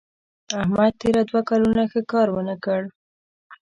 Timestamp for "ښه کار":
1.91-2.27